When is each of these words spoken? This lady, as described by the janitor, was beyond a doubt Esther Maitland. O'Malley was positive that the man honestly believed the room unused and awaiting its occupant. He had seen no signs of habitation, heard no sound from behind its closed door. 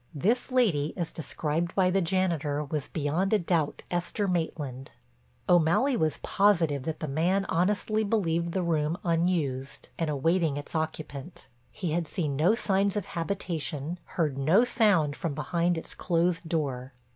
This 0.15 0.51
lady, 0.51 0.97
as 0.97 1.11
described 1.11 1.75
by 1.75 1.91
the 1.91 2.01
janitor, 2.01 2.63
was 2.63 2.87
beyond 2.87 3.33
a 3.33 3.37
doubt 3.37 3.83
Esther 3.91 4.27
Maitland. 4.27 4.89
O'Malley 5.47 5.95
was 5.95 6.17
positive 6.23 6.85
that 6.85 7.01
the 7.01 7.07
man 7.07 7.45
honestly 7.49 8.03
believed 8.03 8.51
the 8.53 8.63
room 8.63 8.97
unused 9.03 9.89
and 9.99 10.09
awaiting 10.09 10.57
its 10.57 10.73
occupant. 10.73 11.49
He 11.69 11.91
had 11.91 12.07
seen 12.07 12.35
no 12.35 12.55
signs 12.55 12.95
of 12.97 13.05
habitation, 13.13 13.99
heard 14.17 14.39
no 14.39 14.63
sound 14.65 15.15
from 15.15 15.35
behind 15.35 15.77
its 15.77 15.93
closed 15.93 16.49
door. 16.49 16.93